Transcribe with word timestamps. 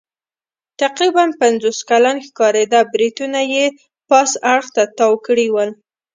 تقریباً 0.81 1.23
پنځوس 1.41 1.77
کلن 1.89 2.17
ښکارېده، 2.27 2.79
برېتونه 2.93 3.39
یې 3.53 3.65
پاس 4.09 4.31
اړخ 4.53 4.65
ته 4.75 4.83
تاو 4.97 5.13
کړي 5.25 5.47
ول. 5.53 5.69